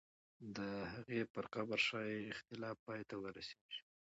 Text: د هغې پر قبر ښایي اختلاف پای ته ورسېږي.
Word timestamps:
د 0.57 0.59
هغې 0.93 1.21
پر 1.33 1.45
قبر 1.53 1.79
ښایي 1.87 2.19
اختلاف 2.33 2.77
پای 2.85 3.01
ته 3.09 3.15
ورسېږي. 3.19 3.79